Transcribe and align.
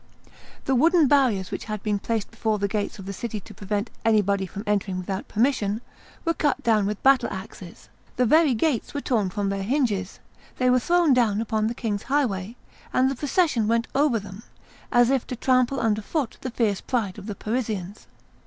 The 0.65 0.73
wooden 0.73 1.07
barriers 1.07 1.51
which 1.51 1.65
had 1.65 1.83
been 1.83 1.99
placed 1.99 2.31
before 2.31 2.57
the 2.57 2.67
gates 2.67 2.97
of 2.97 3.05
the 3.05 3.13
city 3.13 3.39
to 3.41 3.53
prevent 3.53 3.91
anybody 4.03 4.47
from 4.47 4.63
entering 4.65 4.97
without 4.97 5.27
permission, 5.27 5.79
were 6.25 6.33
cut 6.33 6.63
down 6.63 6.87
with 6.87 7.03
battle 7.03 7.29
axes; 7.31 7.87
the 8.15 8.25
very 8.25 8.55
gates 8.55 8.95
were 8.95 9.01
torn 9.01 9.29
from 9.29 9.49
their 9.49 9.61
hinges; 9.61 10.19
they 10.57 10.71
were 10.71 10.79
thrown 10.79 11.13
down 11.13 11.39
upon 11.39 11.67
the 11.67 11.75
king's 11.75 12.01
highway, 12.09 12.55
and 12.91 13.11
the 13.11 13.15
procession 13.15 13.67
went 13.67 13.87
over 13.93 14.17
them, 14.17 14.41
as 14.91 15.11
if 15.11 15.27
to 15.27 15.35
trample 15.35 15.79
under 15.79 16.01
foot 16.01 16.37
the 16.41 16.49
fierce 16.49 16.81
pride 16.81 17.19
of 17.19 17.27
the 17.27 17.35
Parisians. 17.35 18.07